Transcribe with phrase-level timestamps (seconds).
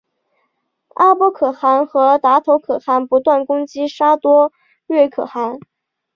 [0.95, 4.51] 阿波可汗和达头可汗不断攻击沙钵
[4.87, 5.59] 略可汗。